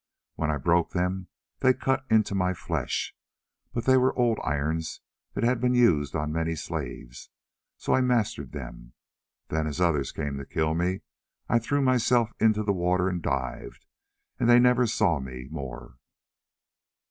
When 0.33 0.49
I 0.49 0.57
broke 0.57 0.93
them 0.93 1.27
they 1.59 1.75
cut 1.75 2.07
into 2.09 2.33
my 2.33 2.55
flesh, 2.55 3.15
but 3.71 3.85
they 3.85 3.97
were 3.97 4.17
old 4.17 4.39
irons 4.43 4.99
that 5.35 5.43
had 5.43 5.61
been 5.61 5.77
on 5.79 6.31
many 6.33 6.55
slaves, 6.55 7.29
so 7.77 7.93
I 7.93 8.01
mastered 8.01 8.51
them. 8.51 8.93
Then 9.49 9.67
as 9.67 9.79
others 9.79 10.11
came 10.11 10.39
to 10.39 10.45
kill 10.47 10.73
me 10.73 11.01
I 11.47 11.59
threw 11.59 11.81
myself 11.83 12.33
into 12.39 12.63
the 12.63 12.73
water 12.73 13.09
and 13.09 13.21
dived, 13.21 13.85
and 14.39 14.49
they 14.49 14.57
never 14.59 14.87
saw 14.87 15.19
me 15.19 15.47
more. 15.51 15.99